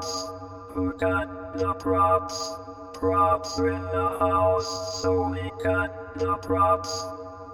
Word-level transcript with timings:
props? 0.00 0.28
Who 0.74 0.92
got 0.94 1.58
the 1.58 1.74
props? 1.74 2.54
Props 2.94 3.58
in 3.58 3.82
the 3.82 4.16
house, 4.18 5.02
so 5.02 5.28
we 5.28 5.50
got 5.62 6.14
the 6.18 6.36
props. 6.36 6.90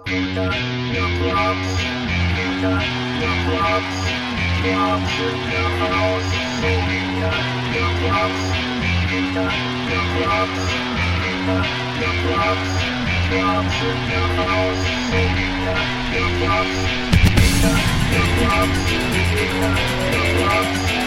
Who 0.07 0.35
got 0.35 0.53
the 0.93 1.05
props? 1.19 1.71
Who 2.37 2.61
got 2.61 2.85
the 3.19 3.31
props? 3.47 3.97
Props 4.63 5.13
in 5.27 5.37
the 5.51 5.65
house, 5.83 6.29
so 6.59 6.69
we 6.87 6.99
got 7.19 7.43
the 7.73 7.85
props. 8.01 8.43
We 9.11 9.19
got 9.35 9.55
the 9.89 9.99
props. 10.15 10.63
We 11.23 11.31
got 11.47 11.67
the 11.99 12.09
props. 12.23 12.71
Props 13.27 13.77
in 13.87 13.99
the 14.07 14.23
house, 14.39 14.83
so 15.09 15.19
we 15.35 15.47
got 15.67 15.87
the 16.13 16.23
props. 16.39 16.79
We 17.35 17.47
got 17.63 17.81
the 18.13 18.23
props. 18.39 18.81
We 19.33 19.43
got 19.59 19.79
the 20.11 20.21
props. 20.37 21.06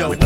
know, 0.00 0.23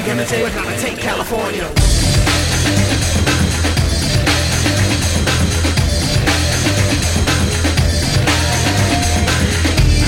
we 0.00 0.06
gonna 0.06 0.24
take? 0.24 0.42
We're 0.44 0.54
gonna 0.54 0.78
take 0.78 0.98
California. 0.98 1.64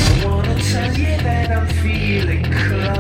I 0.07 0.25
wanna 0.25 0.55
tell 0.63 0.95
you 0.97 1.17
that 1.25 1.51
I'm 1.51 1.67
feeling 1.83 2.45
close. 2.45 3.00